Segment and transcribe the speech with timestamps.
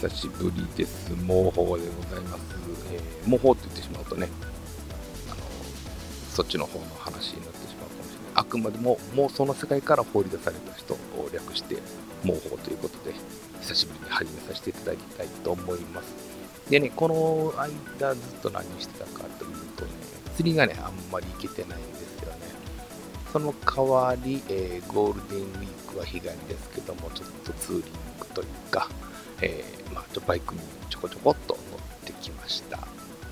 [0.00, 1.12] 久しぶりです。
[1.26, 2.40] 模倣でございます。
[2.90, 4.28] えー、模倣って言ってしまうとね、
[5.30, 5.42] あの
[6.30, 8.32] そっちの方の話になってしまうかもしれない。
[8.36, 11.76] あくまでも妄想の世界から放り出された人を略して
[12.24, 13.12] 模倣ということで、
[13.60, 16.06] 久しぶりに始めさせていただきたいと思います。
[16.70, 17.52] でね、この
[17.98, 19.90] 間ずっと何してたかというとね、
[20.34, 22.38] 釣りがね、あんまり行けてないんですよね。
[23.30, 28.88] その代わり、えーゴールデンウィークは日帰りですけども、ちょっとツーリングというか、
[29.42, 32.78] えーまあ、バイクにちょこちょこっと乗ってきました。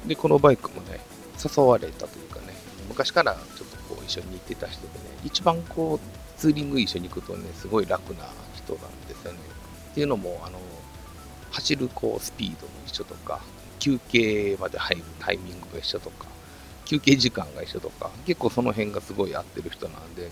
[0.07, 1.01] で、このバイクもね、
[1.43, 2.55] 誘われたというかね、
[2.89, 9.39] 昔からちょっとこう一緒に行ってた人でね、一番こう、ツーリング一緒に行くとね、すごい楽な人なんですよね。
[9.91, 10.59] っていうのも、あの、
[11.51, 13.41] 走るこうスピードも一緒とか、
[13.79, 16.27] 休憩まで入るタイミングが一緒とか、
[16.85, 20.31] 休憩時間が一緒とか、結構その辺がすごい合ってる人なんで、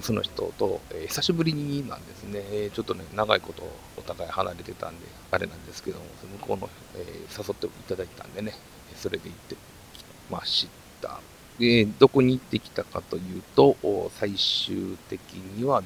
[0.00, 3.62] その人と、えー久しぶりになんですね、えーちょっとね、長いこと
[3.96, 8.52] お互い離れてたんで、あれなんですけども、向こうの、えー誘っていただいたんでね、
[8.94, 10.68] それで行ってきまし
[11.00, 11.20] た。
[11.58, 13.76] で、どこに行ってきたかというと、
[14.18, 15.82] 最終的には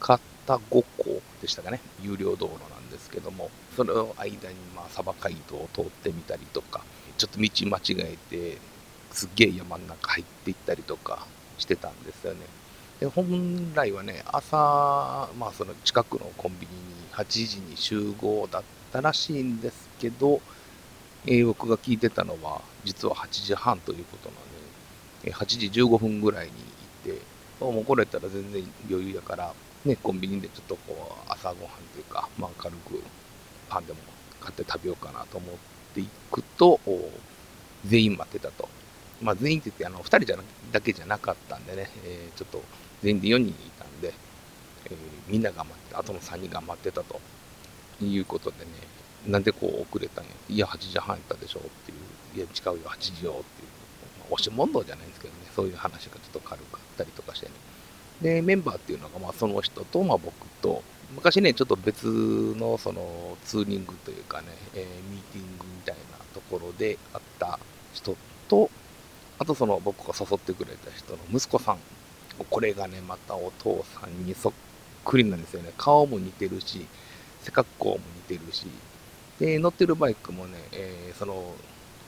[0.00, 6.84] 三方五湖でしたかね、有料道路なんですけども、その間に、まあ、サバ街道を通ってみたりとか、
[7.16, 7.82] ちょっと道間違
[8.14, 8.58] えて、
[9.12, 11.26] すっげえ山の中入っていったりとか
[11.58, 12.40] してたんですよね。
[13.02, 14.56] で本来はね、朝、
[15.36, 20.40] まあ、その近くのコンビニに8時に集合だったらしいんですけど、
[21.26, 24.38] えー僕が聞いてたのは、実は8時半ということなん
[25.24, 27.22] で、え8時15分ぐらいに行って、
[27.74, 29.52] もうこれたら全然余裕やから、
[29.84, 33.02] ね、コンビニでちょっとこう朝ごはんというか、まあ、軽く
[33.68, 33.98] パンでも
[34.40, 35.50] 買って食べようかなと思っ
[35.92, 36.78] ていくと、
[37.84, 38.68] 全員待ってたと。
[39.20, 42.62] まあ、全員って言ってあの2人じゃなだけじゃなかったんでね、えーちょっと
[43.02, 44.14] 全員で4人いたんで、
[44.86, 44.96] えー
[45.28, 47.20] みんな頑張って、あとの3人頑張ってたと
[48.00, 48.72] いうことでね、
[49.26, 51.98] なんでこう遅れたんや、いや、8時半やったでしょっていう、
[52.36, 53.70] いや、違うよ、8時よっていう、
[54.18, 57.52] ま、押し問答じゃないんですけどね、そういう話がちょっと軽かったりとかしてね。
[58.20, 62.06] で、メンバーっていうのが、まあ、その人と、まあ、僕と、昔ね、ちょっと別
[62.56, 67.60] のそのツーリングというかね、えーミーティングみたいなところで会った
[67.92, 68.16] 人
[68.48, 68.70] と、
[69.38, 71.78] あとその僕が誘ってくれた人の息子さん。
[72.50, 74.52] これがね、またお父さんにそっ
[75.04, 75.72] くりなんですよね。
[75.76, 76.86] 顔も似てるし、
[77.42, 77.98] 背格好も
[78.28, 78.66] 似てるし、
[79.38, 81.54] で、乗ってるバイクもね、えーその、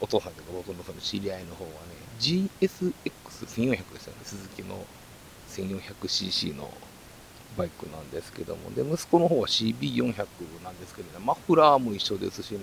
[0.01, 1.77] お父さんというか僕のその知り合いの方はね、
[2.21, 4.19] GSX1400 ですよね。
[4.25, 4.85] 鈴木の
[5.49, 6.71] 1400cc の
[7.57, 10.27] バイクなんですけども、で、息子の方は CB400
[10.65, 12.61] なんですけどね、マフラーも一緒ですしね、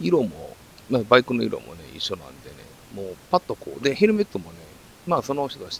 [0.00, 0.56] 色も、
[0.90, 2.56] まあ、バイクの色もね、一緒なんでね、
[2.94, 4.58] もうパッとこう、で、ヘルメットもね、
[5.06, 5.70] まあその人は、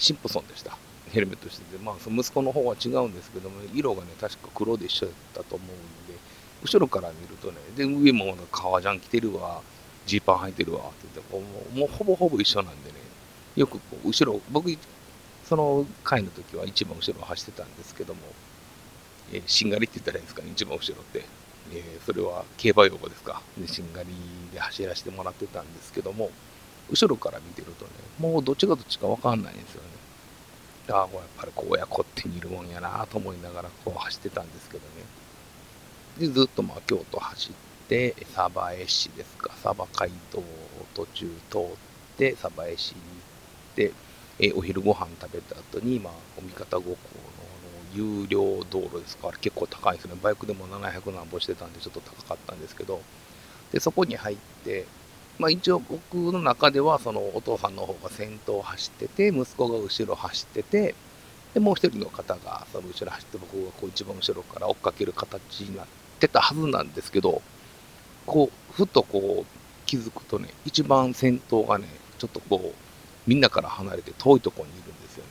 [0.00, 0.76] シンプソンでした。
[1.12, 6.18] ヘルメットしてて、まあその息子の方は違うんですけども、色がね、確か黒で一緒だったと思うんで、
[6.62, 9.62] 後ろから見るとね、で、上も革ジャン着てるわ、
[10.06, 12.96] ジーパン履いてるわって言って、もうもうほぼほぼ一緒なんでね、
[13.56, 14.70] よくこう、後ろ、僕、
[15.44, 18.20] その回の時は一番後ろ走ってたんですけども、
[19.32, 21.24] えーしんがりって言ったらいいんですかね、一番後ろって。
[21.72, 23.42] えーそれは競馬用語ですか。
[23.58, 24.08] で、しんがり
[24.52, 26.30] で走らせてもらってたんですけども、
[26.90, 29.89] 後ろから見てるとね、もうどっちがどっちかわかんないんですよね。
[30.90, 35.10] ああ、これやっぱりこうやこって見るもんやなと思いながらこう走ってたんですけどね。
[36.16, 37.54] で、ずっとまあ京都走っ
[37.88, 41.78] て、鯖江市ですか、鯖街道を途中通っ
[42.16, 43.24] て、鯖江市に行っ
[43.74, 43.96] て、
[44.38, 50.14] えお昼ご飯食べた後に、まあ、お三方五湖のの有料道路ですから、結構高いですね。
[50.16, 53.04] バイクでも700何歩してたんで、ちょっと高かったんですけど、
[53.72, 54.92] で、そこに入って、
[55.40, 60.94] まあ一応僕の中では、そのお父さんの方が先頭を走ってて、息子が後ろ走ってて、
[61.54, 65.86] で、もう一人の方がその後ろ走って、僕がこう一番後ろから追っかける形になっ
[66.20, 67.40] てたはずなんですけど、
[68.26, 71.86] こう、ふとこう気づくとね、一番先頭がね、
[72.18, 72.74] ちょっとこう、
[73.26, 75.30] みんなから離れて遠いところにいるんですよね。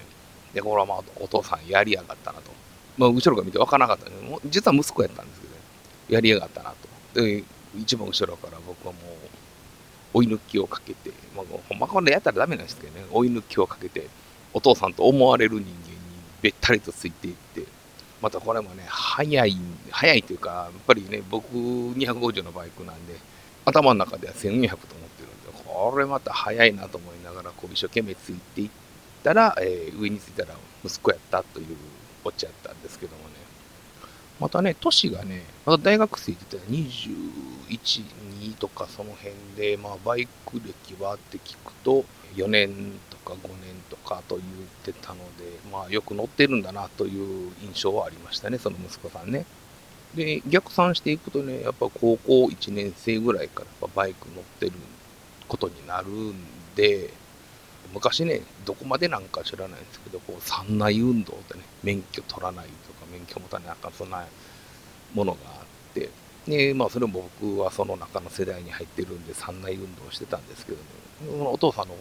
[0.55, 2.49] で、これはまあお父さんやりやがったなと。
[2.97, 4.27] まあ後ろから見て分からなかったね。
[4.27, 5.59] もう実は息子やったんですけどね、
[6.09, 6.73] やりやがったな
[7.13, 7.21] と。
[7.21, 7.43] で、
[7.77, 9.38] 一番後ろから僕はもう、
[10.13, 14.07] 追い抜きをかけて、まあ、ほんまこれやったらダメなんですけどね、追い抜きをかけて、
[14.53, 15.75] お父さんと思われる人間に
[16.41, 17.63] べったりとついていって、
[18.21, 19.57] またこれもね、速い、
[19.91, 23.15] 速いというか、やっぱりね、僕250のバイクなんで、
[23.65, 28.69] 頭の中では1200と思ってるんで、これまた速いなと思いながら、こう一生懸命ついていっ
[29.23, 31.77] たら、えー上に着いたら息子やったという
[32.23, 33.28] オチやったんですけども、
[34.39, 38.03] またね、年がね、また大学生って言ったら21、
[38.41, 42.05] 2とかその辺で、まあ、バイク歴はって聞くと、
[42.35, 44.47] 4年とか5年とかと言っ
[44.83, 49.45] てたので、まあ、よく乗ってるんだなという印象はありましたね、その息子さんね。
[50.15, 54.71] で、逆算していくとね、やっぱ高校1年生ぐらいからバイク乗ってる
[55.47, 56.35] ことになるん
[56.75, 57.13] で、
[57.93, 64.25] 昔ね、どこまでなんか知らないんですけど、こう、山内運動ってね、免許取らないとか、免許持たないあかん、そんな
[65.13, 66.09] ものがあって、
[66.47, 70.83] で、まあ、それも僕はその中の世代に入ってるんで、山内運動してたんですけどね、
[71.45, 71.99] お父さんの方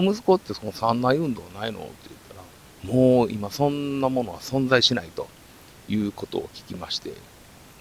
[0.00, 1.80] にね、息子ってその山内運動ないの？
[1.80, 5.28] って言ったら、もう今そんなものは存在しないと
[5.88, 7.12] いうことを聞きまして、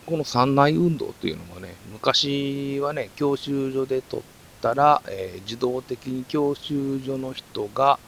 [0.05, 4.25] この山内運動というのもね、昔はね、教習所で取っ
[4.61, 7.99] たら、えー、自動的に教習所の人が、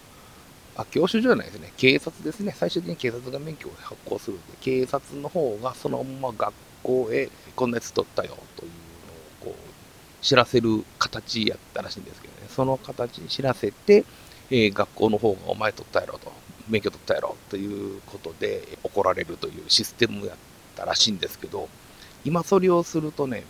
[0.76, 6.54] あ、教習所じゃないですね、警察ですね、最終的に警察が免許を発行するんで、警察の方がそのまま学
[6.84, 8.72] 校へこんなやつ取ったよという
[9.46, 14.06] のをこう知らせる形やったらしいんですけどね、その形に知らせて、
[14.50, 16.32] えー、学校の方がお前取ったやろと、
[16.70, 20.38] 免許取ったやろということで怒られるというシステムやっ
[20.76, 21.70] たらしいんですけど、
[22.26, 23.44] 今それをするとね、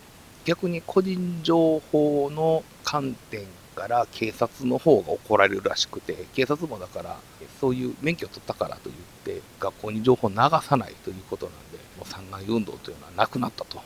[0.44, 2.64] 逆に個人情報の
[2.94, 3.44] 観点
[3.74, 7.16] から警察の方が怒られるらしくて、警察もだから、
[7.60, 8.94] そういう免許を取ったからといっ
[9.24, 13.82] て、学校に情報を流さないということなんで、もう三内運動というのはなくなったという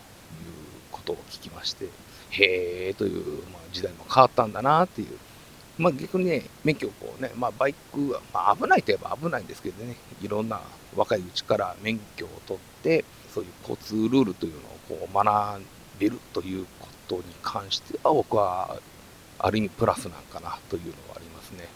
[0.92, 5.08] ことを聞きまして、へえという、まあ、時代も変わったんだなっていう。
[5.78, 10.60] まあ逆にね、免許をこうね、まあバイクは、まあ危ないといえば危ないんですけどね、いろんな
[10.94, 15.62] 若いうちから免許を取って、そういう交通ルールというのをこう学
[15.98, 18.76] べるということに関しては、僕は
[19.38, 21.68] ある意味プラスなんかなというのはありますね。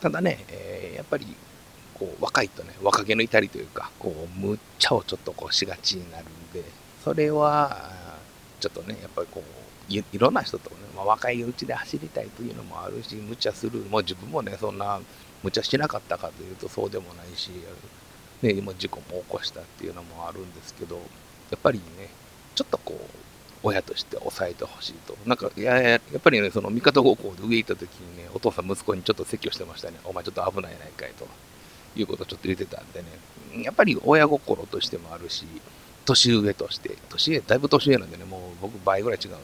[0.00, 1.26] ただね、えー、やっぱり
[1.98, 6.62] こう若いとね、若気の至りというか、こう、無茶をちょっとこうしがちになるんで、
[7.04, 7.90] それは、
[8.60, 15.00] ちょっとね、やっぱりこう、いいろんな人とね、まあ、若いうちで走りたいというのもあるし、無茶する、もう自分もね、そんな
[15.42, 17.50] 無茶しなかったかというとそうでもないし、
[18.42, 20.96] ね、今事故も起こしたっていうのもあるんですけど、
[21.50, 22.10] やっぱりね、
[22.54, 23.27] ちょっとこう、
[23.62, 25.16] 親として抑えてほしいと。
[25.26, 29.98] なんか、いややっぱりね、その味方高校で上行った時にね、お父さん息子にちょっと説教してましたね。
[30.04, 31.26] お前ちょっと危ないやないかいと。
[31.96, 33.64] いうことをちょっと言ってたんでね。
[33.64, 35.46] やっぱり親心としてもあるし、
[36.04, 39.38] 年上として、年上、だいぶ年上なんでね、もう僕倍ぐらい違うんで、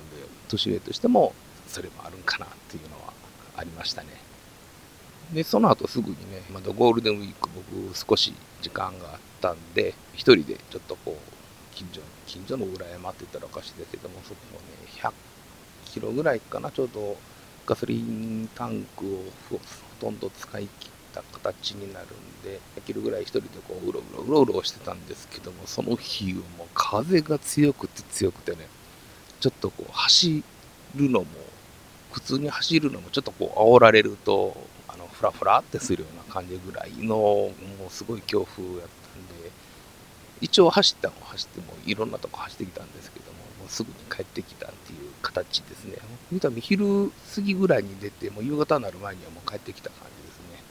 [0.49, 1.35] 年上としても、
[1.67, 3.13] それもあるんかなっていうのは
[3.57, 4.09] ありましたね。
[5.33, 11.44] で、その後すぐにね、まだゴールデンウィーク僕少し時間があったんで、一人でちょっとこう、
[11.75, 14.67] 近所に、近所の裏山って言ったらおかしいですけども、そこもね、
[15.01, 15.13] 100
[15.93, 17.17] キロぐらいかな、ちょうど
[17.67, 19.19] ガソリンタンクを
[19.51, 19.59] ほ
[20.01, 28.69] とんど使い切った形になるんで、100キロぐらい一人でこう、うろうろうろうろしてたんですけども、その日はもう風が強くて強くてね、
[29.41, 30.43] ちょっとこう、走
[30.95, 31.27] るのも、
[32.13, 34.57] 普通に走るのもちょっとこう、煽られると、
[34.89, 37.53] あの、ふらふらってするような感じぐらいの、も
[37.89, 39.44] うすごい強風やったんで、
[40.45, 45.97] 一応走ったの走っても、いろんなとこ走ってきたんですけども、もうすぐに帰ってきたっていう形ですね。
[46.31, 50.63] 見た目昼過ぎぐらいに出て、もう夕方になる前にはもう帰ってきた感じですね。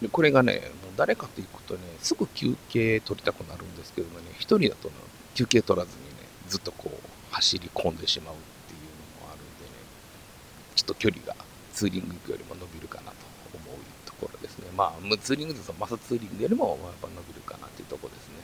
[0.00, 4.90] で、これがね、もう誰かと行くとね、すぐ休憩取りたくなるんですけどもね、一人だと、
[5.34, 8.80] 休憩取らずにね、ずっとこう、走り込んでしまうっていう
[9.20, 9.76] のもあるんでね、
[10.74, 11.36] ちょっと距離が
[11.74, 13.16] ツーリング行くよりも伸びるかなと
[13.52, 13.76] 思う
[14.06, 14.72] ところですね。
[14.74, 18.35] まあ、ツーリングですと、マサツーリングよりもやっぱ伸びるかなっていうところですね。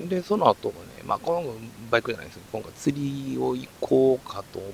[0.00, 1.54] で、その後もね、まあ、この
[1.90, 4.72] バイクじゃないですけど、今回釣りを行こうかと思っ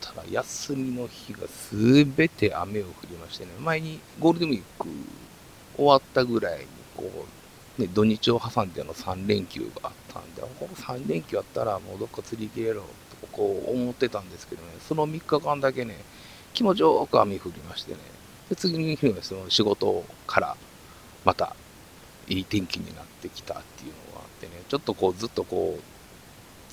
[0.00, 4.88] たら、休みの日がすべて雨を降りましてね、前にゴールデンウィーク
[5.76, 7.26] 終わったぐらいに、こ
[7.78, 12.82] う、ね、土日を挟んでの3連休があったんで、この3連休あったらもうどっか釣り行けろ
[13.20, 15.96] とこう思ってたんですけどね、その3日間だけね、
[16.54, 17.98] 気持ちよく雨降りましてね、
[18.48, 20.56] で次の日はその仕事から
[21.24, 21.56] また
[22.28, 24.11] いい天気になってきたっていうのが
[24.46, 25.82] ってね、ちょっとこうずっとこう、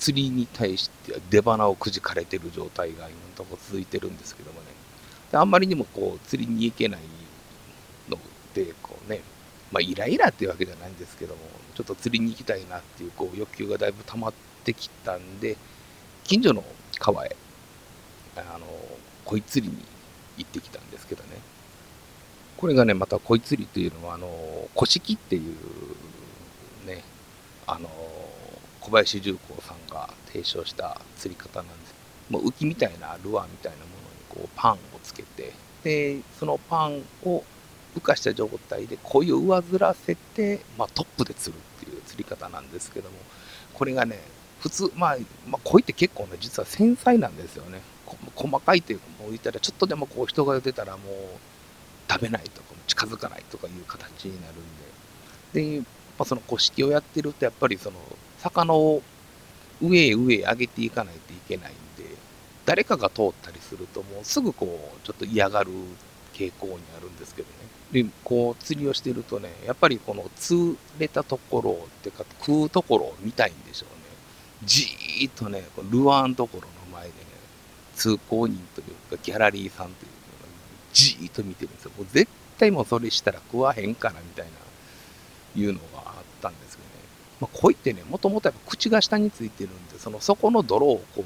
[0.00, 4.66] 釣りに対して出花をくじかれてる状態が今のところ続いてるんですけどもね、
[5.30, 7.00] であんまりにもこう釣りに行けない
[8.08, 8.18] の
[8.54, 9.20] で、こうね、
[9.70, 11.40] まあイライラっていうわけじゃないんですけども、
[11.74, 14.32] ちょっと釣りに行きたいなっていうこう欲求がだいぶ溜まっ
[14.64, 15.56] てきたんで、
[16.24, 16.64] 近所の
[16.98, 17.36] 川へ、
[18.36, 18.66] あの、
[19.26, 19.82] 鯉釣りに
[20.38, 21.30] 行ってきたんですけどね。
[22.56, 24.28] これがね、また鯉釣りっていうのは、あの、
[24.74, 25.56] 古式っていう、
[27.70, 27.88] あの、
[28.80, 31.94] 小林重工さんが提唱した釣り方なんです。
[32.28, 35.52] もう浮きみたいなルアーみたいなものにこうパンをつけて、
[35.84, 37.44] で、そのパンを
[37.96, 43.16] 浮かした状態で鯉を上ずらせて、まあ、トップで釣るっていう釣り方なんですけども、
[43.72, 44.18] これがね、
[44.60, 45.16] 普通、まあ、
[45.48, 47.80] まあ、鯉って結構ね、実は繊細なんですよね。
[48.34, 54.56] 細かいというか、もう言ったら、ちょっとでもこう人が出たらもう食べないとか、近づかないとかいう形になるん
[55.52, 55.80] で。
[55.80, 55.82] で、
[56.20, 57.96] ま、その古式をやってると、やっぱりその、
[58.38, 59.02] 魚を
[59.80, 62.04] 上へ上へ上げていかないといけないんで、
[62.66, 64.66] 誰かが通ったりすると、もうすぐこ
[65.02, 65.70] う、ちょっと嫌がる
[66.34, 68.02] 傾向にあるんですけどね。
[68.04, 74.04] で、こう、釣りをしてるとね、やっぱりこの釣れたところっていうか、食うところを見たいんでしょうね。
[74.64, 77.14] じーっとね、ルアーのところの前でね、
[77.94, 80.14] 通行人というか、ギャラリーさんというか、
[80.92, 81.92] じーっと見てるんですよ。
[81.96, 84.50] もう絶対もうそれしたら食わへんからみたいな、
[85.56, 86.09] いうのが
[86.40, 86.94] ったんですけどね。
[87.40, 91.24] まあ、鯉ってね、もともとやっぱ口が下についてるんで、その底の泥をこう、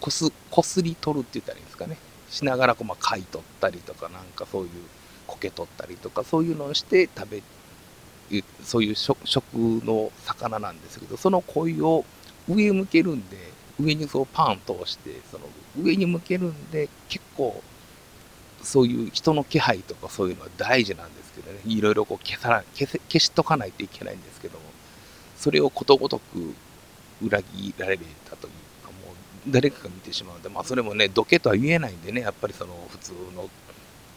[0.00, 1.96] こす、こすり取るって言ったらいいんですかね。
[2.30, 4.70] しながらこう、まあ、貝取ったりとか、なんかそういう
[5.26, 7.42] 苔取ったりとか、そういうのをして食
[8.30, 12.04] べ、そういう食の魚なんですけど、その鯉を
[12.48, 13.36] 上向けるんで、
[13.80, 15.44] 上にそうパン通して、その
[15.80, 17.62] 上に向けるんで、結構、
[18.62, 24.64] そういう人の気配とかそういうのは大事なんですけどね、いろいろこう消さ消せ消しとかないといけないんですけども、
[25.36, 26.54] それをことごとく
[27.22, 27.98] 裏切られ
[28.28, 33.48] たというか、もう誰かが見てしまうんで、まあそれもね、どけとは言えないんでね、やっぱりその普通の、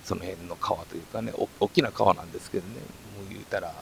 [0.03, 2.75] その辺の川というかね、大きな川なんですけどね、
[3.17, 3.73] もう言うたら、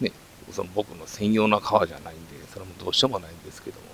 [0.00, 0.12] ね、
[0.50, 3.86] その僕の専用の川じゃないんで、それもどうしようもないんですけども、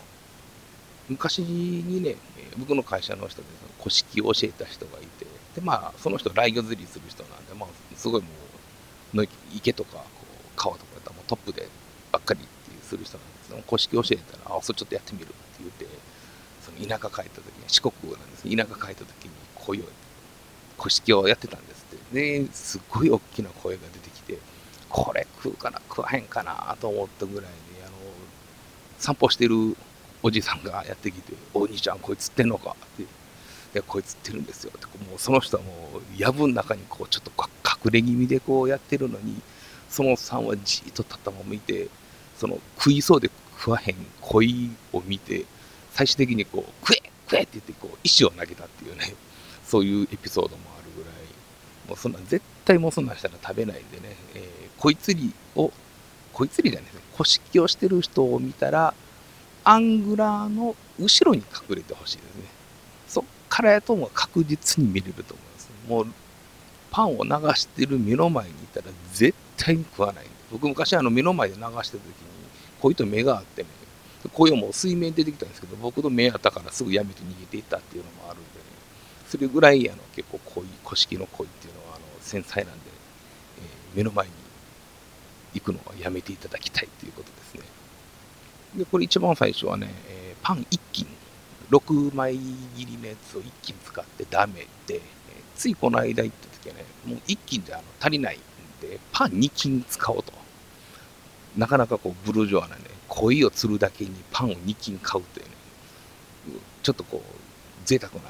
[1.09, 2.17] 昔にね、
[2.59, 5.27] 僕の会社の人で古式を教えた人がいて、
[5.59, 8.29] で、まあ、その人、来魚釣りする人なんで、まあ、すごいも
[9.13, 11.67] う、の池とか、こう川とかやったらもうトップで
[12.13, 15.87] ばっかりっていうする人なんですけど、古式教えたら、あ、それちょっとやってみるって言って、
[16.63, 19.85] その田舎帰った時に、四国なんです田舎帰った時に、こういう
[20.79, 22.45] 古式をやってたんですって。
[22.45, 24.39] で、すっごい大きな声が出てきて、
[24.89, 27.93] これ食うかな、食わへんかなと思ったぐらいで、あの、
[28.99, 29.77] 散歩してる
[30.23, 33.18] おじさんがやってきて、お兄ちゃん、こいつってんのかって。
[33.75, 37.33] いや、こいつってるんですよって、もうその人はもう、藪の中にこう、ちょっと
[37.85, 39.41] 隠れ気味でこうやってるのに、
[39.91, 41.89] そのさんはじーっと立ったままいて、
[42.37, 45.45] その食いそうで食わへん鯉を見て、
[45.93, 49.15] 最終的にこう、食え食えって言って、こう、石を投げたっていうね、
[49.65, 51.13] そういうエピソードもあるぐらい、
[51.89, 55.73] もうそんな、絶対もうそんなんしたら食べないんでね、えー、鯉釣りを、
[56.33, 58.95] 鯉釣りじゃないですね、古式をしてる人を見たら、
[59.65, 62.58] アングラーの後ろに隠れてほしいですね。
[63.49, 65.71] からやとも確実に見れると思います。
[65.89, 66.07] もう、
[66.91, 70.27] パンを流してる目の前にいたら絶対に食わない。
[70.51, 72.03] 僕昔あの目の前で流してた時に、
[72.81, 73.69] 鯉と目があってね、
[74.35, 78.65] 鯉はもう水面出てきたんですけど、僕の目あったからすぐやめて逃げていったっていうのもあるんでね、
[79.29, 82.81] それぐらいあの結構鯉、古式の鯉っていうのはあの繊細なんで、
[83.59, 84.33] えー、目の前に
[85.55, 87.63] 行くのはやめていただきたいっていうことですね。
[88.77, 91.07] で、これ一番最初はね、えー、パン1斤、
[91.71, 92.39] 6枚
[92.77, 95.01] 切りのやつを1斤使ってダメで、え、
[95.55, 98.41] ついこの間行った時はね、もう1斤じゃあの足りないん
[98.81, 100.33] で、パン2斤使おうと。
[101.57, 105.53] なかなかこう、ブルジョアなね、鯉を釣るだけにパンを2斤買うというね、
[106.83, 108.21] ちょっとこう、贅沢な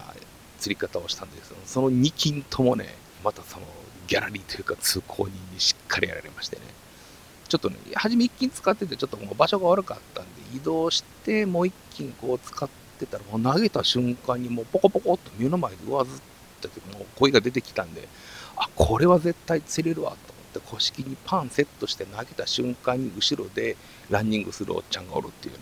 [0.59, 3.67] 釣り方をしたんですけど、その2斤ともね、またその
[4.07, 6.63] ギャラリーというか通行人にしっかりやられましてね、
[7.49, 16.21] ちょっとね、初め1斤使ってて、ちょっともう場所が悪かったんで、移動して、もう1斤こう使ってたら、もう投げた瞬間にもうポコポコっと目の前で上ずっ
[16.61, 18.09] たけど、もう声が出てきたんで、
[18.57, 23.77] あ、これは絶対釣れるわと思って、古式にパンセットして投げた瞬間に後ろで
[24.11, 25.61] ランニングするおっちゃんがおるっていうね、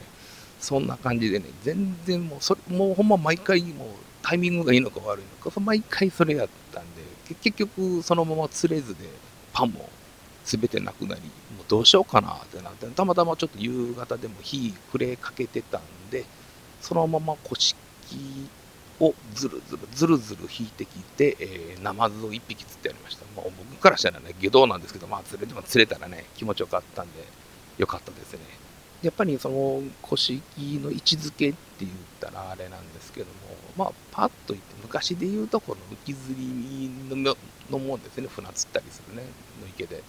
[0.61, 3.89] そんな感じでね、全然もう、それ、もうほんま毎回もう
[4.23, 7.03] タイミングがいいのか悪いのか、毎回それやったんで、
[7.43, 9.09] 結局そのまま釣れずで、
[9.53, 9.89] パンも
[10.45, 11.27] 全てなくなり、も
[11.63, 16.25] うどうしようかなってなって、たまたまちょっと夕方でも火暮れかけてたんで、
[16.87, 17.75] そのまま古式
[19.01, 23.25] をずるずるずるずる引いてきて、えー、ナマズを1匹釣ってやりました。
[23.35, 27.25] もう僕からしたらね、下道なんですけど、まあ釣れても釣れたらね、気持ちよかったんで、
[27.79, 28.39] よかったですね。
[29.03, 30.41] やっぱりその古式
[30.79, 31.91] の位置づけって言っ
[32.21, 33.33] たらあれなんですけども、
[33.77, 37.37] まあパッと言って、昔で言うとこの浮き釣りの
[37.69, 39.25] のもんですね、船釣ったりするね、
[39.61, 40.05] の池で。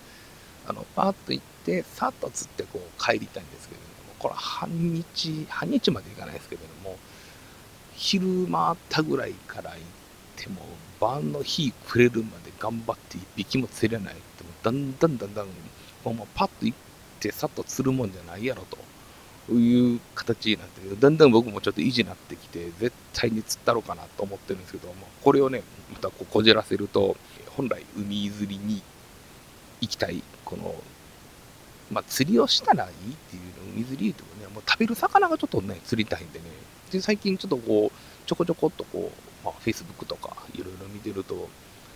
[0.67, 3.87] あの、パッと行って、さっと釣ってこう帰りたいんですけども、
[4.19, 6.97] これ半日、半日まで行かないですけれども、
[7.95, 9.81] 昼回ったぐらいから行っ
[10.35, 10.61] ても、
[10.99, 14.23] 晩の日暮れるまで頑張って一匹も釣れないって、
[14.63, 15.45] だんだんだんだん、
[16.03, 16.77] もうパッと行っ
[17.19, 18.65] てさっと釣るもんじゃないやろ
[19.47, 25.61] という形になってだんだん僕もちょっと意地になってきて、絶対に釣ったろうかなと思ってるんですけども、これをね、
[25.93, 27.15] またこうこじらせると、
[27.55, 28.81] 本来海釣りに
[29.81, 30.75] 行きたい、この、
[31.91, 36.45] まあ、釣りをしたらいいっていうの、海釣りとかね、もう食べる魚がちょっとね、釣りたいんでね、
[36.91, 41.47] で、最近ちょっとこう、ちょこちょこっとこう、まあ、Facebook とかいろいろ見てると、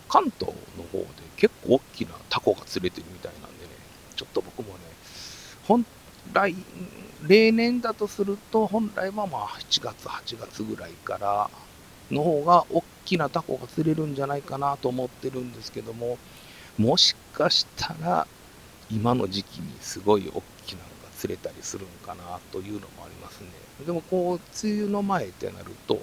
[0.08, 1.06] 関東の方で
[1.38, 3.72] 結構大きなタコが釣れてるみたいなんでね、
[4.16, 4.80] ちょっと僕もね、
[5.64, 5.86] ほん、
[6.34, 6.56] 来、
[7.28, 11.50] 例年だとすると、本来はまあ7月、8月ぐらいから
[12.10, 16.18] の方が大きなタコが釣れるんじゃないかなと思ってるんですけども、
[16.78, 18.28] もしかしたら
[18.92, 23.48] 今の時期にすごい大きなのが釣れたりするんかなというのもありますね。
[23.86, 26.00] でもこう、梅雨の前ってなると、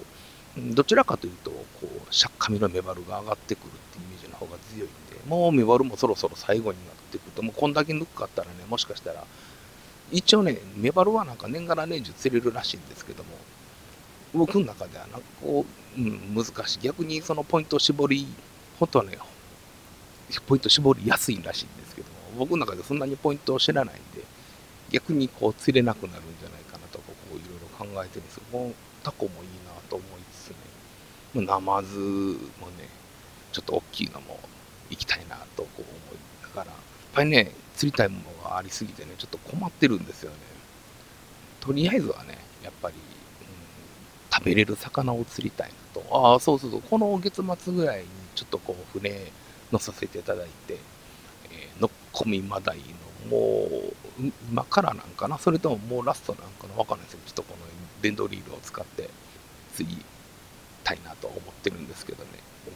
[0.57, 9.25] どちらかというと、こう、シャッカミのメバルが上がってくるっていうイメージの方が強いんで、もうメバルもそろそろ最後になってくると、もうこんだけ抜くかったらね、もしかしたら、
[10.11, 13.29] 一応ね、メバルはなんか年がら年中釣れるらしいんですけども、
[14.33, 15.65] 僕の中ではなんかこ
[15.97, 16.79] う、うん、難しい。
[16.81, 18.27] 逆にそのポイント絞り、
[18.79, 19.17] 本当はね、
[20.47, 22.08] ポイント絞りやすいらしいんですけど、
[22.39, 24.23] 僕の中でそんなにポイントを知らないんで、
[24.89, 32.89] 逆にこう釣れなくなるんじゃないかなとか、こういろいろ考えてるんですけど、このタコもいいなと思いつつね、ナマズもね、
[33.51, 34.39] ちょっと大きいのも
[34.89, 35.89] 行きたいなとこう思い
[36.41, 36.75] ながら、やっ
[37.13, 40.37] ぱりね、釣りたいものがありすぎてね、ちょっと困ってるんですよね。
[41.61, 46.31] とりあえずはね、やっぱり、うん、食べれる魚を釣りたいなと。
[46.31, 49.31] ああ、そうそうそう、この月末ぐらいにちょっとこう船
[49.71, 50.77] 乗させていただいて、
[52.09, 52.83] えー、のっこみマダイの
[53.29, 53.93] もう、
[54.49, 55.37] 今からなんかな？
[55.37, 57.65] それとももうラストなんかなわかんないですけど、ちょっとこの
[58.01, 59.09] 電動リールを使って
[59.75, 59.97] 釣り
[60.83, 62.29] たいなと思ってるんですけどね。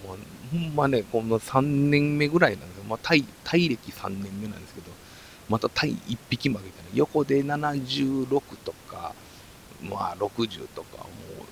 [0.05, 0.17] もう
[0.51, 2.83] ほんまね、この3年目ぐらいなんですよ。
[2.85, 4.91] まあ、タイ、タイ歴3年目なんですけど、
[5.49, 9.13] またタイ1匹負けてね、横で76とか、
[9.81, 11.07] まあ60とか、も
[11.41, 11.45] う、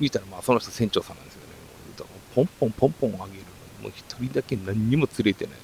[0.00, 1.46] 見たらまあその人船長さんなんですよね。
[2.34, 3.38] ポンポンポンポン上げるのに、
[3.82, 5.54] もう一人だけ何にも釣れてない。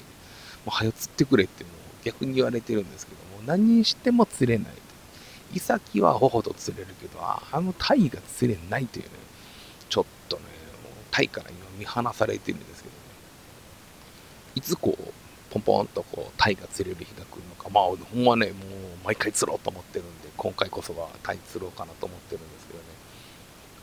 [0.69, 1.73] もう早釣ってくれってもう
[2.05, 4.73] 逆に言われてるんですけども、何にしても釣れない。
[5.51, 9.09] イサキはほほど釣れるけど、あのタイが釣れないというね、
[9.89, 10.43] ちょっとね、
[11.09, 13.01] タイから今見放されてるんですけどね、
[14.53, 15.11] いつこう、
[15.49, 18.55] ポンポンとこう、タイが釣れる日が来るのか、まあ、ほんまね、もう
[19.03, 22.85] 毎回釣ろうと思ってるんで、今回こそはタイ釣ろうかなと思ってるんですけどね、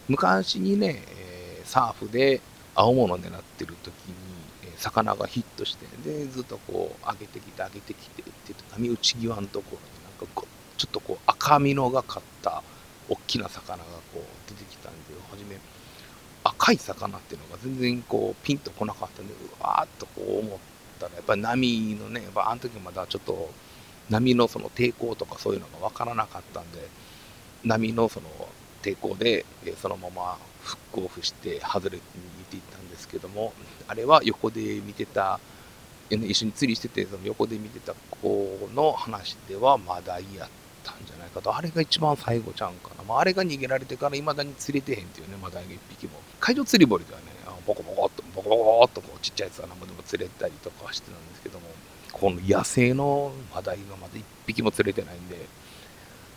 [0.08, 2.40] 昔にね、えー、サーフで
[2.76, 4.35] 青物狙ってる時に、
[4.76, 12.62] 魚がヒットして、で、ずっとこう、上げてきて、上げてきてって、波打ち際のところになんかこう、ちょっとこう、赤みのがかった
[13.08, 14.98] 大きな魚がこう出てきたんで、
[15.30, 15.58] はじめ、
[16.44, 20.58] 赤い魚っていうのが全然こうピンとこなかったんで、うわーっとこう思っ
[20.98, 23.50] たら、やっぱり波のね、やっぱあの時まだちょっと
[24.10, 26.88] 波のその抵抗とかそういうのがわからなかったんで、
[27.64, 28.28] 波のその
[28.86, 33.52] 抵抗で、えそのままフックオフして外れに行っていったんですけども、
[33.88, 35.40] あれは横で見てた、
[36.08, 40.48] 一緒に釣りしてて、その横で見てた子の話ではまだ嫌っ
[40.84, 41.54] たんじゃないかと。
[41.56, 43.02] あれが一番最後ちゃうんかな。
[43.02, 46.12] まあ、あれが逃げられてから未だに釣れてへんっていうね、マダイが一匹も。
[46.38, 47.26] 海上釣り堀ではね、
[47.66, 51.66] ボコボコっと、ボコボコっとこうちっちゃいやつが何もでも釣れたりとかしてたんですけども、
[52.12, 55.36] この野生のマダイがまだ一匹も釣れてないんで、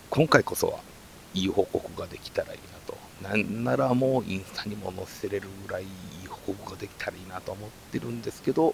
[0.09, 0.79] 今回こそは
[1.33, 2.97] いい報告ができたらいいなと。
[3.21, 5.89] なんならもうインスタにも載せれるぐらいいい
[6.27, 8.73] 報告ができたらいいなと思ってるんですけど、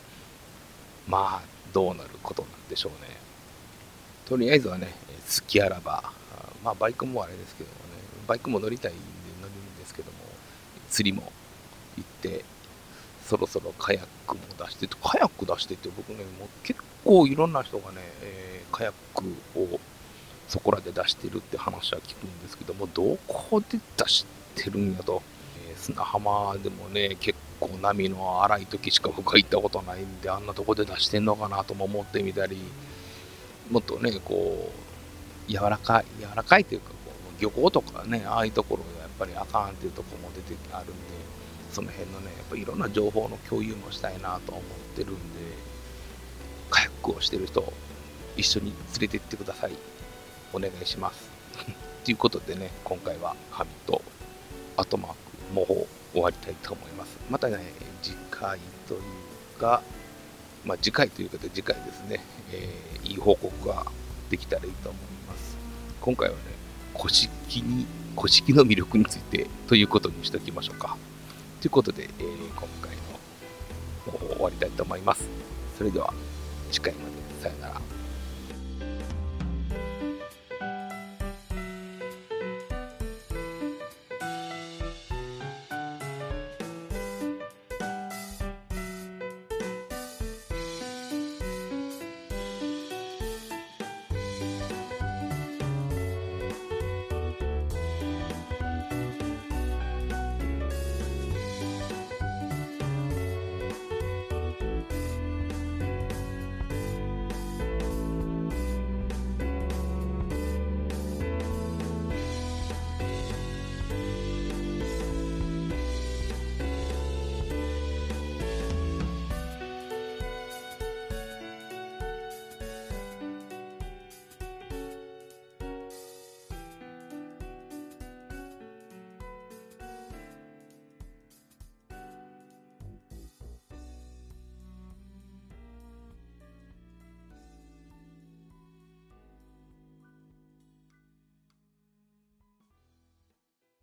[1.08, 3.16] まあ、どうなることなんでしょうね。
[4.26, 4.94] とりあえずはね、
[5.26, 6.12] 好きあらば、
[6.64, 7.82] まあバイクもあれですけどもね、
[8.28, 9.02] バイクも乗りたいんで
[9.42, 10.18] 乗るんですけども、
[10.90, 11.32] 釣りも
[11.98, 12.44] 行って、
[13.24, 19.26] そろそろカヤックも出してて、カヤック出してって、僕ね、もう結構いろんな人がね、えー、カヤック
[19.60, 19.80] を
[20.48, 25.22] そこらで出してるって話は聞くんですけども、どこで出してるんやと。
[25.70, 32.58] えー、砂浜でもね、結構波の荒い時しか僕は行ったことないんで、あんなとこで出してんのかなとも思ってみたり、
[33.70, 34.72] もっとね、こ
[35.50, 36.96] う、柔らかい、柔らかいというか、こ
[37.38, 40.94] う漁港とかね、ああいうところがやっぱりあかんっていうとこも出てあるんで、
[41.72, 44.64] その辺のね、やっぱいろんな情報の共有もしたいなと思っ
[44.96, 45.20] てるんで、
[46.70, 47.74] カヤックをしてる人、
[48.38, 49.72] 一緒に連れてってください。
[50.54, 51.30] お願いします。
[52.04, 54.02] ということでね、今回はハミと
[54.78, 55.18] アトマーク、
[55.54, 57.18] 模倣終わりたいと思います。
[57.30, 59.82] またね、次回というか、
[60.66, 63.86] まあ、次回ということで次回ですね、えー、いい報告が
[64.30, 65.58] できたらいいと思います。
[66.02, 66.42] 今回はね、
[66.98, 70.98] 古式に、古式の魅力についてということにしておきましょうか。
[71.62, 72.96] ということで、えー、今回
[74.08, 75.28] の終わりたいと思います。
[75.78, 76.14] それでは
[76.72, 77.82] 次回までさよなら。